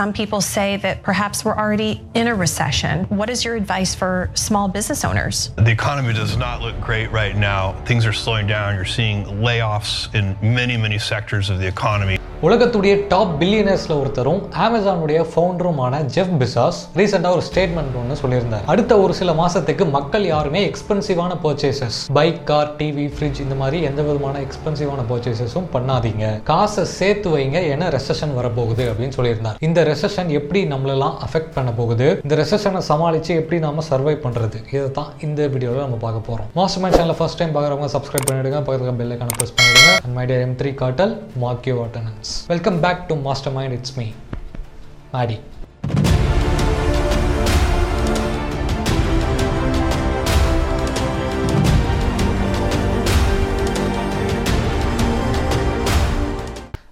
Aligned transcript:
Some 0.00 0.13
people 0.13 0.39
say 0.39 0.77
that 0.77 1.03
perhaps 1.03 1.43
we're 1.43 1.57
already 1.57 2.01
in 2.13 2.27
a 2.27 2.33
recession. 2.33 3.03
What 3.11 3.29
is 3.29 3.43
your 3.43 3.57
advice 3.57 3.93
for 3.93 4.29
small 4.35 4.69
business 4.69 5.03
owners? 5.03 5.49
The 5.57 5.69
economy 5.71 6.13
does 6.13 6.37
not 6.37 6.61
look 6.61 6.79
great 6.81 7.11
right 7.11 7.35
now. 7.35 7.73
Things 7.83 8.05
are 8.05 8.13
slowing 8.15 8.47
down. 8.47 8.75
You're 8.75 8.85
seeing 8.87 9.25
layoffs 9.41 9.93
in 10.15 10.25
many, 10.55 10.77
many 10.77 10.97
sectors 10.97 11.49
of 11.49 11.59
the 11.59 11.67
economy. 11.67 12.17
உலகத்துடைய 12.47 12.93
top 13.09 13.33
பில்லியனர்ஸ்ல 13.39 13.95
ஒருத்தரும் 14.01 14.39
அமேசானுடைய 14.65 15.19
ஃபவுண்டருமான 15.31 15.97
Jeff 16.13 16.31
பிசாஸ் 16.41 16.79
ரீசெண்டாக 16.99 17.35
ஒரு 17.37 17.43
statement 17.49 17.97
ஒன்று 17.99 18.15
சொல்லியிருந்தார் 18.21 18.63
அடுத்த 18.73 18.93
ஒரு 19.01 19.13
சில 19.19 19.33
மாசத்துக்கு 19.41 19.85
மக்கள் 19.97 20.25
யாருமே 20.29 20.61
எக்ஸ்பென்சிவான 20.69 21.35
purchases 21.43 21.99
bike 22.17 22.41
car 22.49 22.71
TV 22.79 23.05
fridge 23.13 23.41
இந்த 23.45 23.57
மாதிரி 23.61 23.79
எந்த 23.89 24.01
விதமான 24.07 24.39
எக்ஸ்பென்சிவான 24.45 25.05
பர்ச்சேசஸும் 25.11 25.67
பண்ணாதீங்க 25.75 26.25
காசை 26.49 26.85
சேர்த்து 26.97 27.35
வைங்க 27.35 27.59
ஏன்னா 27.73 27.89
ரெசஷன் 27.97 28.33
வரப்போகுது 28.39 28.85
அப்படின்னு 28.91 29.17
சொல்லியிருந்தார் 29.19 29.59
இந்த 29.69 29.83
ரெசஷன் 29.91 30.29
எப்படி 30.39 30.61
நம்மளெல்லாம் 30.73 31.15
அஃபெக்ட் 31.25 31.53
பண்ண 31.57 31.69
போகுது? 31.79 32.07
இந்த 32.25 32.35
ரெசஷனை 32.41 32.81
சமாளித்து 32.91 33.31
எப்படி 33.41 33.59
நாம 33.65 33.83
சர்வை 33.89 34.15
பண்ணுறது 34.25 34.59
இதை 34.75 34.87
தான் 34.99 35.11
இந்த 35.27 35.47
வீடியோவில் 35.53 35.85
நம்ம 35.85 35.99
பார்க்க 36.05 36.27
போகிறோம் 36.29 36.49
master 36.59 36.83
mind 36.83 36.97
channel 36.99 37.17
first 37.19 37.39
time 37.41 37.55
பார்க்குறவங்க 37.57 37.89
சப்ஸ்கிரைப் 37.95 38.27
பண்ணிடுங்க. 38.31 38.59
பக்கத்தில் 38.67 38.99
பெல் 39.01 39.13
ஐக்கான 39.15 39.37
ப்ரெஸ் 39.39 39.55
பண்ணிடுங்க. 39.59 39.93
அண்ட் 40.03 40.15
மை 40.19 40.25
டியர் 40.31 40.43
எம் 40.47 40.57
three 40.61 40.73
காட்டல் 40.83 41.13
mark 41.45 41.69
you 41.71 41.77
attendance 41.85 42.33
welcome 42.53 42.79
back 42.85 43.01
to 43.11 43.17
master 43.29 43.55
mind 43.59 43.75
it's 43.79 43.95
me 44.01 44.07
Maddy 45.15 45.37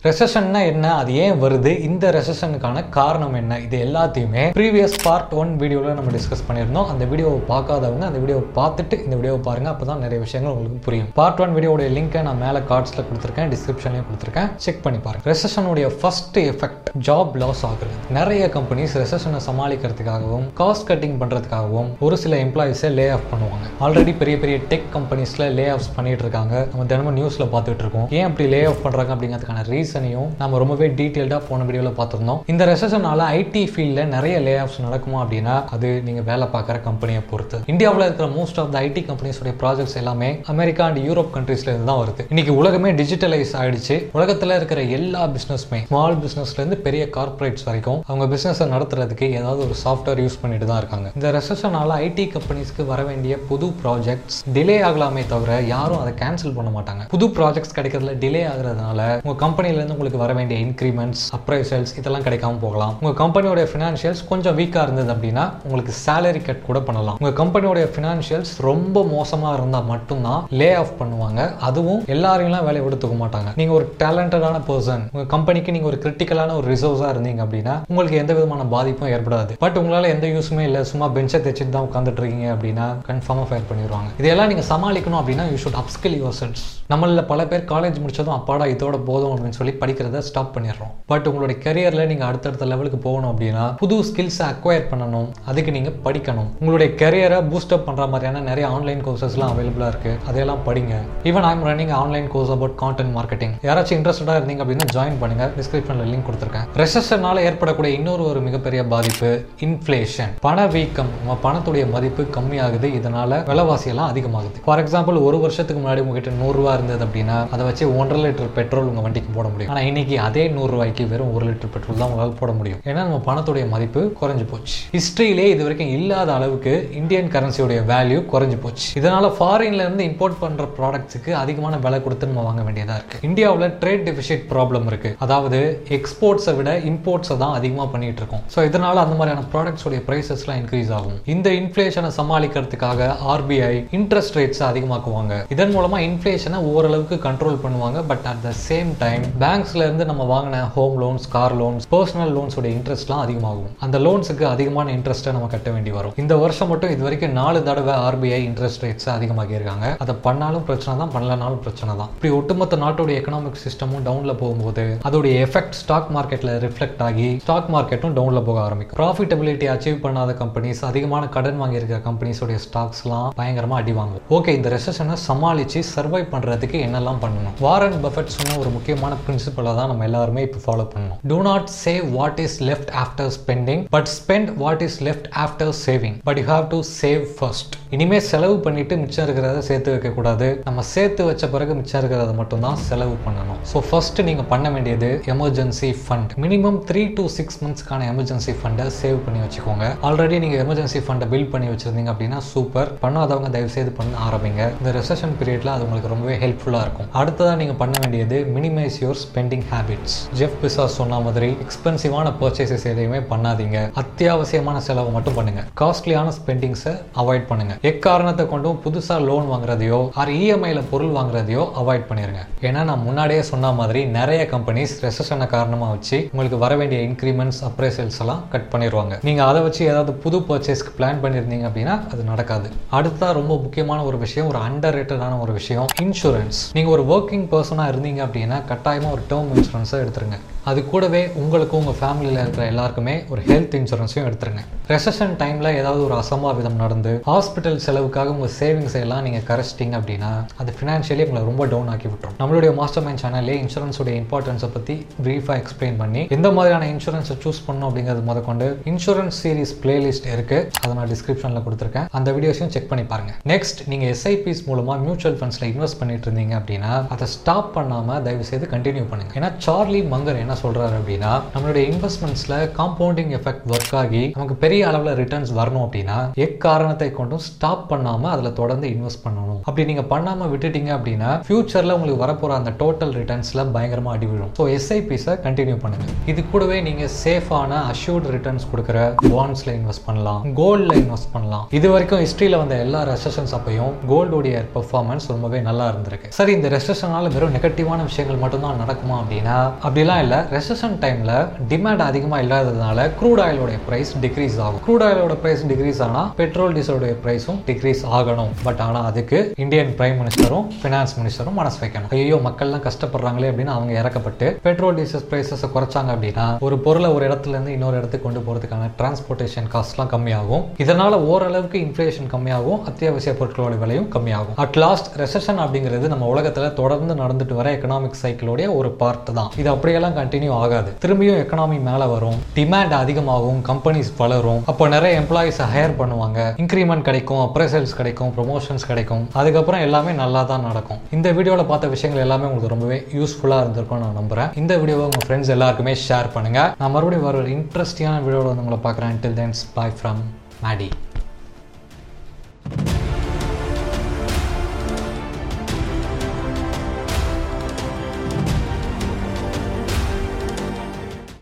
ரெசஷன்னா 0.08 0.60
என்ன? 0.72 0.90
அது 1.00 1.12
ஏன் 1.22 1.40
வருது? 1.42 1.72
இந்த 1.88 2.06
ரெசஷனுக்கான 2.16 2.84
காரணம் 2.98 3.34
என்ன? 3.40 3.54
இது 3.64 3.78
எல்லாத்தையுமே 3.86 4.44
ப்ரீவியஸ் 4.58 4.94
பார்ட் 5.06 5.34
ஒன் 5.42 5.52
வீடியோவில் 5.62 5.98
நம்ம 5.98 6.12
டிஸ்கஸ் 6.16 6.44
பண்ணியிருந்தோம். 6.48 6.88
அந்த 6.92 7.06
வீடியோவை 7.12 7.40
பார்க்காதவங்க 7.50 8.06
அந்த 8.10 8.20
வீடியோவை 8.24 8.46
பார்த்துட்டு 8.58 8.98
இந்த 9.06 9.16
வீடியோவை 9.20 9.40
பாருங்க. 9.48 9.70
அப்போ 9.74 9.86
தான் 9.90 10.00
நிறைய 10.04 10.20
விஷயங்கள் 10.26 10.54
உங்களுக்கு 10.54 10.78
புரியும். 10.86 11.10
பார்ட் 11.18 11.42
ஒன் 11.46 11.56
வீடியோடைய 11.58 11.88
லிங்கை 11.98 12.22
நான் 12.28 12.40
மேலே 12.46 12.62
கார்ட்ஸில் 12.70 13.06
கொடுத்துருக்கேன். 13.10 13.50
டிஸ்கிரிப்ஷன்லேயும் 13.56 14.08
கொடுத்துருக்கேன். 14.12 14.48
செக் 14.68 14.82
பண்ணி 14.86 15.02
பாருங்க. 15.08 15.26
ரெசஷனுடைய 15.32 15.90
ஃபர்ஸ்ட் 15.98 16.40
எஃபெக்ட் 16.52 16.88
ஜாப் 17.10 17.36
லாஸ் 17.44 17.66
ஆகுறது. 17.72 17.98
நிறைய 18.20 18.48
கம்பெனிஸ் 18.56 18.96
ரெசஷனை 19.04 19.42
சமாளிக்கிறதுக்காகவும் 19.50 20.48
காஸ்ட் 20.62 20.88
கட்டிங் 20.92 21.20
பண்ணுறதுக்காகவும் 21.24 21.92
ஒரு 22.08 22.18
சில 22.24 22.40
எம்ப்ளாயிஸை 22.46 22.94
லே 23.02 23.10
ஆஃப் 23.18 23.30
பண்ணுவாங்க. 23.34 23.68
ஆல்ரெடி 23.88 24.16
பெரிய 24.24 24.38
பெரிய 24.46 24.58
டெக் 24.72 24.90
கம்பெனிஸில் 24.98 25.46
லே 25.60 25.68
ஆஃப்ஸ் 25.76 25.94
பண்ணிட்டு 26.00 26.26
இருக்காங்க. 26.28 26.56
நம்ம 26.72 26.88
தினமும் 26.94 27.20
நியூஸில் 27.20 27.48
பார்த்துட்டு 27.58 27.86
இருக்கோம். 27.88 28.10
ஏன் 28.20 28.28
அப்படி 28.32 28.50
லே 28.56 28.64
ஆஃப் 28.72 28.84
பண்ணுறாங்க 28.88 29.14
அப்படிங்கிறதுக்கான 29.18 29.68
ரீசன் 29.74 29.88
ரீசனையும் 29.90 30.32
நம்ம 30.40 30.58
ரொம்பவே 30.62 30.88
டீட்டெயில்டாக 30.98 31.42
போன 31.50 31.64
வீடியோவில் 31.68 31.96
பார்த்துருந்தோம். 32.00 32.40
இந்த 32.52 32.64
ரெசஷனால 32.72 33.22
ஐடி 33.38 33.62
ஃபீல்டில் 33.72 34.12
நிறைய 34.16 34.36
லே 34.48 34.54
ஆஃப்ஸ் 34.64 34.82
நடக்குமா 34.86 35.20
அப்படின்னா 35.24 35.56
அது 35.76 35.88
நீங்கள் 36.08 36.26
வேலை 36.30 36.46
பார்க்குற 36.56 36.76
கம்பெனியை 36.88 37.22
பொறுத்து. 37.32 37.58
இந்தியாவில் 37.74 38.06
இருக்கிற 38.08 38.28
மோஸ்ட் 38.36 38.60
ஆஃப் 38.62 38.70
த 38.74 38.78
ஐடி 38.88 39.02
கம்பெனிஸோட 39.10 39.54
ப்ராஜெக்ட்ஸ் 39.62 39.98
எல்லாமே 40.02 40.30
அமெரிக்கா 40.54 40.84
அண்ட் 40.90 41.00
யூரோப் 41.08 41.32
கண்ட்ரீஸ்ல 41.38 41.70
இருந்து 41.72 41.90
தான் 41.92 42.02
வருது. 42.02 42.26
இன்னைக்கு 42.34 42.54
உலகமே 42.62 42.92
டிஜிட்டலைஸ் 43.02 43.54
ஆயிடுச்சு. 43.62 43.98
உலகத்தில் 44.18 44.56
இருக்கிற 44.60 44.84
எல்லா 44.98 45.24
பிஸ்னஸ்மே 45.38 45.80
ஸ்மால் 45.90 46.20
பிஸ்னஸ்லேருந்து 46.26 46.80
பெரிய 46.88 47.06
கார்பரேட்ஸ் 47.18 47.66
வரைக்கும் 47.70 48.00
அவங்க 48.10 48.28
பிஸ்னஸை 48.36 48.68
நடத்துறதுக்கு 48.76 49.28
ஏதாவது 49.40 49.64
ஒரு 49.68 49.78
சாஃப்ட்வேர் 49.84 50.22
யூஸ் 50.26 50.40
பண்ணிட்டு 50.44 50.70
தான் 50.72 50.82
இருக்காங்க. 50.84 51.10
இந்த 51.20 51.32
ரெசஷனால 51.40 52.00
ஐடி 52.10 52.28
கம்பெனிஸ்க்கு 52.36 52.86
வர 52.92 53.00
வேண்டிய 53.10 53.34
புது 53.52 53.70
ப்ராஜெக்ட்ஸ் 53.82 54.40
டிலே 54.58 54.78
ஆகலாமே 54.92 55.26
தவிர 55.34 55.60
யாரும் 55.74 56.02
அதை 56.04 56.14
கேன்சல் 56.24 56.58
பண்ண 56.60 56.72
மாட்டாங்க. 56.78 57.04
புது 57.16 57.28
ப்ராஜெக்ட்ஸ் 57.40 57.76
கிடைக்கிறதுல 57.80 58.16
டிலே 58.26 58.46
ஆகுறதுனால 58.54 58.98
உங்க 59.26 59.38
கம்பெனியில் 59.46 59.78
கம்பெனிலேருந்து 59.80 59.96
உங்களுக்கு 59.98 60.22
வர 60.24 60.32
வேண்டிய 60.38 60.58
இன்க்ரிமெண்ட்ஸ் 60.66 61.24
அப்ரைசல்ஸ் 61.38 61.92
இதெல்லாம் 62.00 62.26
கிடைக்காம 62.28 62.60
போகலாம். 62.64 62.94
உங்க 63.02 63.14
கம்பெனியோட 63.22 63.62
ஃபினான்ஷியல்ஸ் 63.72 64.22
கொஞ்சம் 64.32 64.56
வீக்கா 64.60 64.82
இருந்தது 64.86 65.10
அப்படின்னா 65.14 65.44
உங்களுக்கு 65.66 65.94
சேலரி 66.06 66.42
கட் 66.48 66.66
கூட 66.70 66.80
பண்ணலாம். 66.88 67.18
உங்க 67.22 67.32
கம்பெனியோட 67.42 67.84
ஃபினான்ஷியல்ஸ் 67.96 68.52
ரொம்ப 68.70 69.04
மோசமா 69.16 69.52
இருந்தா 69.58 69.80
மட்டும்தான் 69.92 70.42
லே 70.62 70.70
ஆஃப் 70.82 70.96
பண்ணுவாங்க. 71.02 71.40
அதுவும் 71.68 72.02
எல்லாரையும்லாம் 72.16 72.66
வேலையை 72.70 72.84
விடுத்துக்க 72.88 73.18
மாட்டாங்க. 73.24 73.52
நீங்க 73.60 73.74
ஒரு 73.80 73.88
டேலண்டடான 74.04 74.62
பர்சன் 74.70 75.06
உங்க 75.14 75.26
கம்பெனிக்கு 75.36 75.76
நீங்க 75.76 75.90
ஒரு 75.92 76.00
கிரிட்டிக்கலான 76.06 76.56
ஒரு 76.60 76.68
ரிசோர்ஸாக 76.74 77.14
இருந்தீங்க 77.16 77.44
அப்படின்னா 77.46 77.76
உங்களுக்கு 77.92 78.22
எந்த 78.24 78.34
விதமான 78.40 78.68
பாதிப்பும் 78.76 79.12
ஏற்படாது. 79.16 79.56
பட் 79.66 79.80
உங்களால 79.84 80.12
எந்த 80.16 80.28
யூஸுமே 80.36 80.66
இல்லை. 80.70 80.84
சும்மா 80.92 81.10
பெஞ்சை 81.18 81.42
தைச்சிட்டு 81.48 81.76
தான் 81.78 81.88
உட்காந்துட்டு 81.90 82.22
இருக்கீங்க 82.24 82.50
அப்படின்னா 82.56 82.88
கன்ஃபார்மா 83.12 83.46
ஃபயர் 83.52 83.70
பண்ணிடுவாங்க 83.72 84.12
இதெல்லாம் 84.24 84.52
நீங்க 84.54 84.66
சமாளிக்கணும் 84.74 85.22
அப்படின்னா 85.22 85.48
you 85.54 85.60
should 85.66 85.80
upskill 85.84 86.18
your 86.22 86.38
cells 86.42 86.66
நம்மள 86.94 87.22
பல 87.32 87.42
பேர் 87.50 87.64
காலேஜ் 87.72 87.98
முடிச்சதும் 88.04 88.36
அப்பாடா 88.38 88.66
இதோட 88.74 88.98
போதும் 89.10 89.34
அப்படின்னு 89.34 89.58
சொல்லி 89.58 89.69
படிக்கிறத 89.82 90.24
ஸ்டாப் 90.30 90.54
பண்ணிடுறோம். 90.56 90.94
பட் 91.12 91.28
உங்களுடைய 91.32 91.58
கரியரில் 91.66 92.10
நீங்கள் 92.12 92.28
அடுத்தடுத்த 92.30 92.66
லெவலுக்கு 92.72 93.00
போகணும் 93.08 93.32
அப்படின்னா 93.32 93.66
புது 93.82 93.98
ஸ்கில்ஸை 94.10 94.46
அக்வயர் 94.52 94.88
பண்ணணும். 94.92 95.28
அதுக்கு 95.52 95.72
நீங்கள் 95.78 95.98
படிக்கணும். 96.06 96.50
உங்களுடைய 96.60 96.90
கரியரை 97.04 97.40
பூஸ்டப் 97.52 97.86
பண்ணுற 97.88 98.10
மாதிரியான 98.14 98.44
நிறைய 98.50 98.68
ஆன்லைன் 98.76 99.04
கோர்சஸ்லாம் 99.08 99.52
அவைலபிளாக 99.54 99.92
இருக்குது 99.94 100.18
அதையெல்லாம் 100.30 100.64
படிங்க. 100.68 100.96
Even 101.32 101.48
I'm 101.52 101.66
running 101.70 101.94
online 102.02 102.28
course 102.36 102.54
about 102.56 102.76
content 102.84 103.14
marketing 103.18 103.54
யாராச்சும் 103.68 103.98
இன்ட்ரெஸ்டடாக 104.00 104.40
இருந்தீங்க 104.42 104.64
அப்படின்னா 104.66 104.88
ஜாயின் 104.98 105.20
பண்ணுங்க. 105.24 105.46
டிஸ்கிரிப்ஷனில் 105.60 106.12
லிங்க் 106.14 106.28
கொடுத்துருக்கேன். 106.30 106.68
ரெசஷனால 106.82 107.46
ஏற்படக்கூடிய 107.50 107.94
இன்னொரு 108.00 108.26
ஒரு 108.32 108.42
மிகப்பெரிய 108.48 108.84
பாதிப்பு 108.96 109.32
இன்ஃப்ளேஷன் 109.68 110.34
பண 110.48 110.68
வீக்கம் 110.76 111.12
நம்ம 111.20 111.38
பணத்துடைய 111.46 111.86
மதிப்பு 111.96 112.26
கம்மியாகுது. 112.38 112.88
இதனால 113.00 113.44
விலைவாசி 113.50 113.90
எல்லாம் 113.94 114.10
அதிகமாகுது. 114.14 114.58
ஃபார் 114.66 114.82
எக்ஸாம்பிள் 114.84 115.24
ஒரு 115.28 115.40
வருஷத்துக்கு 115.46 115.82
முன்னாடி 115.82 116.02
உங்ககிட்ட 116.04 116.32
நூறுரூவா 116.42 116.74
இருந்தது 116.78 117.04
அப்படின்னா 117.06 117.38
அதை 117.54 117.64
வச்சு 117.68 117.84
ஒன்றரை 118.00 118.20
லிட்டர் 118.24 118.54
பெட்ரோல் 118.58 118.88
உங்கள் 118.90 119.06
வண்டிக்கு 119.06 119.30
போட 119.36 119.48
முடியும். 119.48 119.59
ஆனால் 119.72 119.88
இன்னைக்கு 119.90 120.16
அதே 120.28 120.44
நூறு 120.58 120.72
ரூபாய்க்கு 120.74 121.04
வெறும் 121.12 121.34
ஒரு 121.38 121.46
லிட்டர் 121.50 121.72
பெட்ரோல் 121.74 122.00
தான் 122.02 122.10
உங்களால் 122.10 122.36
போட 122.42 122.52
முடியும். 122.60 122.82
ஏன்னா 122.90 123.02
நம்ம 123.08 123.20
பணத்துடைய 123.30 123.66
மதிப்பு 123.74 124.02
குறைஞ்சு 124.20 124.46
போச்சு. 124.52 124.78
ஹிஸ்டரியிலே 124.96 125.48
இது 125.54 125.62
வரைக்கும் 125.66 125.94
இல்லாத 125.98 126.30
அளவுக்கு 126.38 126.74
இந்தியன் 127.02 127.32
கரன்சியோடைய 127.36 127.80
வேல்யூ 127.92 128.20
குறைஞ்சு 128.34 128.58
போச்சு. 128.66 128.88
இதனால 129.02 129.32
ஃபாரின்ல 129.38 129.84
இருந்து 129.86 130.06
இம்போர்ட் 130.10 130.40
பண்ற 130.44 130.66
ப்ராடக்ட்ஸுக்கு 130.78 131.34
அதிகமான 131.44 131.78
விலை 131.86 132.02
கொடுத்து 132.06 132.32
நம்ம 132.32 132.44
வாங்க 132.50 132.64
வேண்டியதா 132.68 132.98
இருக்கு. 133.00 133.20
இந்தியாவில் 133.30 133.68
ட்ரேட் 133.84 134.06
டெபிசிட் 134.10 134.46
ப்ராப்ளம் 134.54 134.88
இருக்கு. 134.92 135.12
அதாவது 135.26 135.60
எக்ஸ்போர்ட்ஸை 135.98 136.56
விட 136.60 136.70
இம்போர்ட்ஸை 136.92 137.38
தான் 137.44 137.56
அதிகமாக 137.60 137.88
பண்ணிட்டு 137.94 138.22
இருக்கோம். 138.22 138.44
ஸோ 138.56 138.60
இதனால 138.70 139.02
அந்த 139.06 139.16
மாதிரியான 139.20 139.46
ப்ராடக்ட்ஸோடைய 139.54 140.02
ப்ரைஸஸ்லாம் 140.10 140.60
இன்க்ரீஸ் 140.62 140.92
ஆகும். 140.98 141.18
இந்த 141.34 141.50
இன்ஃப்ளேஷனை 141.62 142.12
சமாளிக்கிறதுக்காக 142.20 143.10
ஆர்பிஐ 143.34 143.74
இன்ட்ரெஸ்ட் 144.00 144.38
ரேட்ஸை 144.40 144.66
அதிகமாக்குவாங்க. 144.72 145.34
இதன் 145.56 145.74
மூலமா 145.76 146.00
இன்ஃப்ளேஷனை 146.10 146.60
ஓரளவுக்கு 146.74 147.18
கண்ட்ரோல் 147.28 147.60
பண்ணுவாங்க. 147.66 148.00
But 148.12 148.26
at 148.32 148.44
the 148.48 148.52
same 148.68 148.90
time 149.04 149.26
பேங்க்ஸ்ல 149.50 149.84
இருந்து 149.86 150.06
நம்ம 150.10 150.24
வாங்கின 150.32 150.58
home 150.74 150.96
loans 151.02 151.24
car 151.36 151.54
loans 151.60 151.86
personal 151.94 152.32
லோன்ஸோட 152.36 152.66
இன்ட்ரெஸ்ட்லாம் 152.74 153.22
அதிகமாகும். 153.26 153.70
அந்த 153.86 153.98
லோன்ஸுக்கு 154.06 154.44
அதிகமான 154.52 154.92
இன்ட்ரெஸ்ட்டை 154.98 155.32
நம்ம 155.36 155.48
கட்ட 155.54 155.70
வேண்டி 155.76 155.92
வரும். 155.96 156.14
இந்த 156.22 156.34
வருஷம் 156.42 156.70
மட்டும் 156.72 156.92
இது 156.96 157.02
வரைக்கும் 157.06 157.34
நாலு 157.40 157.60
தடவை 157.68 157.94
ஆர்பிஐ 158.08 158.40
இன்ட்ரெஸ்ட் 158.48 158.84
ரேட்ஸ் 158.86 159.08
அதிகமாகியிருக்காங்க 159.14 159.88
அதை 160.06 160.14
பண்ணாலும் 160.26 160.66
பிரச்சனை 160.68 160.94
தான் 161.02 161.14
பண்ணலனாலும் 161.16 161.62
பிரச்சனை 161.64 161.96
தான். 162.02 162.12
இப்படி 162.16 162.32
ஒட்டுமொத்த 162.40 162.78
நாட்டோட 162.84 163.16
எக்கனாமிக் 163.22 163.58
சிஸ்டமும் 163.64 164.04
டவுன்ல 164.10 164.36
போகும்போது 164.42 164.86
அதோடைய 165.10 165.40
எஃபெக்ட் 165.46 165.80
ஸ்டாக் 165.82 166.12
மார்க்கெட்டில் 166.18 166.54
ரிஃப்ளெக்ட் 166.66 167.02
ஆகி 167.08 167.30
ஸ்டாக் 167.46 167.72
மார்க்கெட்டும் 167.78 168.16
டவுனில் 168.20 168.46
போக 168.50 168.62
ஆரம்பிக்கும். 168.68 169.00
ப்ராஃபிட்டபிலிட்டி 169.02 169.70
அச்சீவ் 169.76 170.00
பண்ணாத 170.06 170.38
கம்பெனிஸ் 170.44 170.84
அதிகமான 170.92 171.32
கடன் 171.38 171.60
வாங்கியிருக்க 171.64 172.02
கம்பெனிஸோடைய 172.10 172.60
ஸ்டாக்ஸ்லாம் 172.68 173.28
பயங்கரமாக 173.42 173.82
அடி 173.84 173.96
வாங்கும். 174.02 174.24
ஓகே 174.40 174.58
இந்த 174.60 174.70
ரெசஷனை 174.78 175.18
சமாளித்து 175.28 175.84
சர்வை 175.96 176.24
பண்ணுறதுக்கு 176.36 176.78
என்னெல்லாம் 176.90 177.24
பண்ணணும்? 177.26 177.58
வாரன் 177.68 178.00
பஃபெட் 178.08 178.36
சொன்ன 178.38 178.58
ஒரு 178.64 178.72
முக்கியமான 178.78 179.14
பிரின்சிபலை 179.40 179.72
தான் 179.80 179.90
நம்ம 179.90 180.06
எல்லாருமே 180.10 180.42
இப்போ 180.46 180.60
ஃபாலோ 180.64 180.86
பண்ணணும். 180.94 181.20
Do 181.32 181.38
not 181.48 181.68
save 181.84 182.06
what 182.18 182.40
is 182.46 182.56
left 182.70 182.92
after 183.02 183.30
spending 183.36 183.82
but 183.96 184.10
spend 184.16 184.50
what 184.64 184.82
is 184.88 184.98
left 185.08 185.28
after 185.44 185.72
saving 185.86 186.16
but 186.28 186.40
you 186.42 186.46
have 186.54 186.66
to 186.74 186.80
save 187.02 187.22
first 187.38 187.76
இனிமே 187.96 188.20
செலவு 188.30 188.56
பண்ணிட்டு 188.66 188.94
மிச்சம் 189.02 189.26
இருக்கிறத 189.28 189.62
சேர்த்து 189.70 189.94
வைக்கக்கூடாது 189.94 190.48
நம்ம 190.68 190.84
சேர்த்து 190.94 191.22
வச்ச 191.30 191.48
பிறகு 191.54 191.78
மிச்சம் 191.80 192.00
இருக்கிறத 192.02 192.34
மட்டும் 192.40 192.66
தான் 192.68 192.80
செலவு 192.88 193.16
பண்ணணும். 193.26 193.62
ஸோ 193.72 193.80
ஃபர்ஸ்ட் 193.90 194.20
நீங்க 194.30 194.44
பண்ண 194.52 194.68
வேண்டியது 194.76 195.10
emergency 195.36 195.92
fund 196.04 196.34
minimum 196.46 196.80
three 196.90 197.04
to 197.20 197.26
six 197.38 197.60
மந்த்ஸ்க்கான 197.64 198.10
emergency 198.14 198.56
ஃபண்டை 198.60 198.88
சேவ் 199.00 199.20
பண்ணி 199.28 199.42
வச்சுக்கோங்க. 199.46 199.88
ஆல்ரெடி 200.10 200.40
நீங்கள் 200.46 200.62
எமர்ஜென்சி 200.66 201.02
ஃபண்டை 201.08 201.28
பில்ட் 201.36 201.52
பண்ணி 201.56 201.70
வச்சிருந்தீங்க 201.74 202.12
அப்படின்னா 202.16 202.42
சூப்பர் 202.52 202.92
பண்ணாதவங்க 203.06 203.52
தயவு 203.56 203.74
செய்து 203.78 203.94
பண்ண 204.02 204.14
ஆரம்பிங்க. 204.28 204.62
இந்த 204.80 204.92
ரெசன் 205.00 205.38
பீரியட்ல 205.40 205.74
அது 205.76 205.86
உங்களுக்கு 205.88 206.14
ரொம்பவே 206.16 206.38
ஹெல்ப்ஃபுல்லாக 206.44 206.86
இருக்கும். 206.86 207.10
அடுத்ததாக 207.22 207.56
நீங்கள் 207.62 207.80
பண்ண 207.82 207.96
வேண்டியது 208.04 208.38
minimise 208.58 209.00
your 209.04 209.20
spending 209.30 209.66
habits 209.72 210.18
Jeff 210.42 210.58
Bezos 210.62 210.98
சொன்ன 211.00 211.20
மாதிரி 211.28 211.50
எக்ஸ்பென்சிவான 211.66 212.28
பர்ச்சேசஸ் 212.42 212.86
எதையுமே 212.92 213.22
பண்ணாதீங்க. 213.32 213.78
அத்தியாவசியமான 214.04 214.78
செலவை 214.88 215.12
மட்டும் 215.18 215.38
பண்ணுங்க. 215.40 215.64
காஸ்ட்லியான 215.82 216.34
ஸ்பெண்டிங்ஸை 216.40 216.94
அவாய்ட் 217.24 217.48
பண்ணுங்க. 217.52 217.76
எக்காரணத்தை 217.92 218.46
கொண்டும் 218.54 218.80
புதுசாக 218.86 219.26
லோன் 219.30 219.48
வாங்குறதையோ 219.52 220.00
ஆர் 220.22 220.32
இஎம்ஐயில் 220.40 220.82
பொருள் 220.92 221.14
வாங்குறதையோ 221.18 221.64
அவாய்ட் 221.82 222.08
பண்ணிருங்க. 222.10 222.42
ஏன்னா 222.68 222.84
நான் 222.90 223.06
முன்னாடியே 223.08 223.44
சொன்ன 223.52 223.72
மாதிரி 223.80 224.02
நிறைய 224.18 224.42
கம்பெனிஸ் 224.54 224.96
ரெசஷனை 225.06 225.48
காரணமா 225.56 225.90
வச்சு 225.96 226.18
உங்களுக்கு 226.32 226.60
வர 226.66 226.74
வேண்டிய 226.82 227.02
இன்க்ரிமெண்ட்ஸ் 227.10 227.62
அப்ரைசல்ஸ் 227.70 228.20
எல்லாம் 228.24 228.42
கட் 228.54 228.70
பண்ணிடுவாங்க 228.74 229.20
நீங்க 229.28 229.42
அதை 229.50 229.62
வச்சு 229.68 229.82
ஏதாவது 229.92 230.14
புது 230.26 230.40
பர்ச்சேஸ்க்கு 230.50 230.94
பிளான் 231.00 231.22
பண்ணியிருந்தீங்க 231.24 231.68
அப்படின்னா 231.70 231.96
அது 232.12 232.22
நடக்காது. 232.32 232.68
அடுத்தா 232.98 233.28
ரொம்ப 233.40 233.54
முக்கியமான 233.66 234.00
ஒரு 234.10 234.18
விஷயம் 234.26 234.50
ஒரு 234.52 234.60
அண்டர் 234.68 234.96
ரேட்டடான 234.98 235.40
ஒரு 235.46 235.54
விஷயம் 235.60 235.88
இன்சூரன்ஸ் 236.06 236.60
நீங்கள் 236.78 236.94
ஒரு 236.96 237.04
ஒர்க்கிங் 237.16 237.46
பர்சனாக 237.54 237.92
இருந்தீங்க 237.94 238.22
அப்படின்னா 238.28 238.58
கட்டாயமாக 238.72 239.09
வருஷம் 239.10 239.16
ஒரு 239.16 239.24
டேர்ம் 239.32 239.52
இன்சூரன்ஸை 239.58 239.98
எடுத்துருங்க. 240.04 240.38
அது 240.70 240.80
கூடவே 240.92 241.22
உங்களுக்கும் 241.42 241.80
உங்கள் 241.82 241.98
ஃபேமிலியில் 242.00 242.40
இருக்கிற 242.42 242.64
எல்லாருக்குமே 242.72 243.14
ஒரு 243.32 243.42
ஹெல்த் 243.50 243.76
இன்சூரன்ஸையும் 243.80 244.28
எடுத்துருங்க. 244.30 244.62
ரெசஷன் 244.94 245.34
டைமில் 245.42 245.70
ஏதாவது 245.80 246.02
ஒரு 246.08 246.16
அசம்பாவிதம் 246.22 246.78
நடந்து 246.82 247.12
ஹாஸ்பிட்டல் 247.30 247.80
செலவுக்காக 247.86 248.34
உங்கள் 248.36 248.54
சேவிங்ஸ் 248.60 248.98
எல்லாம் 249.04 249.24
நீங்கள் 249.28 249.46
கரைச்சிட்டிங்க 249.50 249.96
அப்படின்னா 250.00 250.32
அது 250.62 250.74
ஃபினான்ஷியலி 250.80 251.24
உங்களை 251.28 251.42
ரொம்ப 251.50 251.66
டவுன் 251.74 251.90
ஆக்கி 251.94 252.08
விட்டுரும். 252.12 252.36
நம்மளுடைய 252.42 252.72
மாஸ்டர் 252.80 253.06
மைண்ட் 253.06 253.24
சேனல்லே 253.24 253.56
இன்சூரன்ஸோட 253.64 254.12
இம்பார்ட்டன்ஸை 254.22 254.70
பற்றி 254.76 254.96
ப்ரீஃபாக 255.28 255.58
எக்ஸ்பிளைன் 255.64 255.98
பண்ணி 256.04 256.24
எந்த 256.38 256.50
மாதிரியான 256.58 256.90
இன்சூரன்ஸை 256.96 257.38
சூஸ் 257.46 257.64
பண்ணணும் 257.68 257.88
அப்படிங்கிறது 257.90 258.24
முதற்கொண்டு 258.30 258.68
இன்சூரன்ஸ் 258.94 259.40
சீரிஸ் 259.44 259.74
பிளேலிஸ்ட் 259.86 260.30
இருக்குது 260.36 260.68
அதை 260.84 260.92
நான் 261.00 261.12
டிஸ்கிரிப்ஷனில் 261.14 261.66
கொடுத்துருக்கேன். 261.68 262.08
அந்த 262.20 262.30
வீடியோஸையும் 262.38 262.74
செக் 262.78 262.90
பண்ணி 262.94 263.06
பாருங்க. 263.14 263.34
நெக்ஸ்ட் 263.54 263.82
நீங்கள் 263.94 264.12
எஸ்ஐபிஸ் 264.16 264.64
மூலமாக 264.70 265.00
மியூச்சுவல் 265.08 265.40
ஃபண்ட்ஸில் 265.42 265.68
இன்வெஸ்ட் 265.74 266.00
பண்ணிட்டு 266.04 266.28
இருந்தீங்க 266.30 266.56
அப்படின்னா 266.62 266.94
அதை 267.16 267.28
ஸ்டாப் 267.38 267.72
பண்ணாமல் 267.80 268.24
தயவு 268.28 268.48
செய்து 268.52 268.66
கண்டினியூ 269.00 269.12
பண்ணுங்க. 269.12 269.34
ஏன்னா 269.40 269.50
சார்லி 269.66 270.00
மங்கர் 270.14 270.42
என்ன 270.44 270.56
சொல்றாரு 270.64 270.96
அப்படின்னா 271.00 271.32
நம்மளுடைய 271.54 271.84
இன்வெஸ்ட்மெண்ட்ஸ்ல 271.92 272.56
காம்பவுண்டிங் 272.80 273.32
எஃபெக்ட் 273.38 273.66
ஒர்க் 273.74 273.96
ஆகி 274.02 274.22
நமக்கு 274.36 274.56
பெரிய 274.64 274.82
அளவில் 274.90 275.18
ரிட்டர்ன்ஸ் 275.22 275.52
வரணும் 275.60 275.86
அப்படின்னா 275.86 276.18
எக்காரணத்தை 276.46 277.10
கொண்டும் 277.20 277.44
ஸ்டாப் 277.50 277.86
பண்ணாம 277.92 278.30
அதில் 278.34 278.58
தொடர்ந்து 278.62 278.88
இன்வெஸ்ட் 278.96 279.24
பண்ணணும். 279.26 279.60
அப்படி 279.68 279.86
நீங்க 279.92 280.06
பண்ணாம 280.14 280.50
விட்டுட்டீங்க 280.54 280.92
அப்படின்னா 280.98 281.32
ஃபியூச்சர்ல 281.48 281.96
உங்களுக்கு 281.98 282.24
வரப்போற 282.26 282.54
அந்த 282.60 282.74
டோட்டல் 282.82 283.14
ரிட்டர்ன்ஸ்ல 283.20 283.66
பயங்கரமா 283.78 284.14
அடி 284.16 284.30
விழும். 284.32 284.52
ஸோ 284.60 284.66
எஸ்ஐபிஸை 284.78 285.36
கண்டினியூ 285.48 285.78
பண்ணுங்க. 285.84 286.08
இது 286.34 286.42
கூடவே 286.54 286.80
நீங்க 286.90 287.06
சேஃபான 287.24 287.82
அஷ்யூர்ட் 287.94 288.30
ரிட்டர்ன்ஸ் 288.36 288.68
கொடுக்குற 288.74 289.00
பாண்ட்ஸ்ல 289.36 289.72
இன்வெஸ்ட் 289.80 290.06
பண்ணலாம். 290.10 290.42
கோல்ட்ல 290.62 290.94
இன்வெஸ்ட் 291.04 291.32
பண்ணலாம். 291.36 291.66
இது 291.80 291.88
வரைக்கும் 291.96 292.24
ஹிஸ்டரியில 292.26 292.60
வந்த 292.64 292.76
எல்லா 292.86 293.02
ரெசஷன்ஸ் 293.14 293.56
அப்பையும் 293.60 293.94
கோல்டுடைய 294.12 294.58
பெர்ஃபார்மன்ஸ் 294.76 295.28
ரொம்பவே 295.34 295.62
நல்லா 295.70 295.88
இருந்திருக்கு. 295.92 296.30
சரி 296.40 296.52
இந்த 296.58 296.68
ரெசஷனால 296.78 297.28
வெறும் 297.36 297.56
நெகட்டிவான 297.58 298.04
விஷயங்கள் 298.10 298.42
மட்டும்தான் 298.44 298.76
நடக்குமா 298.90 299.18
அப்படின்னா 299.22 299.58
அப்படிலாம் 299.88 300.22
இல்லை. 300.26 300.38
ரெசன் 300.58 300.98
டைமில் 301.06 301.34
டிமாண்ட் 301.72 302.04
அதிகமாக 302.10 302.44
இல்லாததுனால 302.46 303.08
க்ரூட் 303.20 303.42
ஆயிலோட 303.46 303.74
ப்ரைஸ் 303.88 304.12
டிக்ரீஸ் 304.24 304.58
ஆகும். 304.66 304.82
க்ரூட் 304.86 305.04
ஆயிலோட 305.08 305.34
ப்ரைஸ் 305.44 305.64
டிக்ரீஸ் 305.72 306.02
ஆனால் 306.06 306.30
பெட்ரோல் 306.40 306.76
டீசலோடைய 306.78 307.16
பிரைஸும் 307.24 307.60
டிக்ரீஸ் 307.70 308.04
ஆகணும். 308.18 308.52
பட் 308.68 308.82
ஆனால் 308.86 309.06
அதுக்கு 309.10 309.40
இந்தியன் 309.64 309.92
பிரைம் 310.00 310.18
மினிஸ்டரும் 310.22 310.66
ஃபினான்ஸ் 310.82 311.14
மினிஸ்டரும் 311.20 311.58
மனசு 311.60 311.80
வைக்கணும். 311.84 312.10
ஐயோ 312.18 312.40
மக்கள்லாம் 312.48 312.84
கஷ்டப்படுறாங்களே 312.88 313.50
அப்படின்னு 313.52 313.74
அவங்க 313.76 313.94
இறக்கப்பட்டு 314.02 314.48
பெட்ரோல் 314.68 314.98
டீசல் 315.00 315.26
ப்ரைஸஸை 315.32 315.70
குறைச்சாங்க 315.76 316.12
அப்படின்னா 316.16 316.48
ஒரு 316.68 316.78
பொருளை 316.88 317.12
ஒரு 317.18 317.26
இடத்துல 317.30 317.56
இருந்து 317.56 317.76
இன்னொரு 317.78 317.98
இடத்துக்கு 318.02 318.28
கொண்டு 318.28 318.44
போகிறதுக்கான 318.48 318.90
டிரான்ஸ்போர்ட்டேஷன் 319.02 319.70
காஸ்ட்லாம் 319.76 320.12
கம்மியாகும். 320.16 320.64
இதனால் 320.86 321.18
ஓரளவுக்கு 321.32 321.80
இன்ஃப்ளேஷன் 321.86 322.32
கம்மியாகும் 322.36 322.82
அத்தியாவசிய 322.92 323.34
பொருட்களோட 323.42 323.78
விலையும் 323.84 324.10
கம்மியாகும். 324.18 324.58
அட் 324.66 324.80
லாஸ்ட் 324.84 325.10
ரெசன் 325.22 325.62
அப்படிங்கிறது 325.64 326.08
நம்ம 326.14 326.26
உலகத்தில் 326.34 326.76
தொடர்ந்து 326.82 327.14
நடந்துட்டு 327.22 327.56
வர 327.60 327.70
எக்கனாமிக் 327.76 328.20
சைக்கிளோடைய 328.22 328.68
ஒரு 328.80 328.92
பார்ட் 329.02 329.32
தான். 329.40 329.52
இது 329.62 329.70
அப்படியெல்லாம் 329.76 330.16
கண்டினியூ 330.20 330.54
ஆகாது. 330.64 330.92
திரும்பியும் 331.04 331.40
எக்கனாமி 331.44 331.78
மேலே 331.90 332.08
வரும். 332.14 332.38
டிமாண்ட் 332.58 332.96
அதிகமாகும் 333.02 333.60
கம்பெனிஸ் 333.70 334.12
வளரும். 334.22 334.62
அப்போ 334.74 334.88
நிறைய 334.96 335.22
எம்ப்ளாயிஸ் 335.22 335.62
ஹையர் 335.74 335.98
பண்ணுவாங்க. 336.02 336.40
இன்க்ரிமெண்ட் 336.64 337.08
கிடைக்கும் 337.10 337.42
அப்ரைசல்ஸ் 337.48 337.98
கிடைக்கும் 338.00 338.32
ப்ரொமோஷன்ஸ் 338.38 338.88
கிடைக்கும். 338.92 339.26
அதுக்கப்புறம் 339.42 339.84
எல்லாமே 339.88 340.14
நல்லா 340.24 340.44
தான் 340.54 340.66
நடக்கும். 340.70 341.02
இந்த 341.18 341.28
வீடியோவில் 341.40 341.70
பார்த்த 341.72 341.94
விஷயங்கள் 341.96 342.26
எல்லாமே 342.28 342.48
உங்களுக்கு 342.50 342.74
ரொம்பவே 342.76 343.00
யூஸ்ஃபுல்லாக 343.20 343.64
இருந்திருக்கும் 343.66 344.04
நான் 344.06 344.20
நம்புறேன். 344.22 344.52
இந்த 344.64 344.76
வீடியோவை 344.84 345.06
உங்கள் 345.10 345.26
ஃப்ரெண்ட்ஸ் 345.28 345.54
எல்லாருக்குமே 345.58 345.96
ஷேர் 346.08 346.34
பண்ணுங்க. 346.38 346.62
நான் 346.82 346.96
மறுபடியும் 346.96 347.28
வர 347.30 347.38
ஒரு 347.44 347.52
இன்ட்ரெஸ்டிங்கான 347.58 348.24
வீடியோவில் 348.28 348.52
வந்து 348.52 348.66
உங்களை 348.66 348.82
பார்க்குறேன். 348.88 349.22
Till 349.26 349.40
then's 349.42 349.64
bye 349.78 349.96
from 350.00 350.24
Maddy 350.66 350.90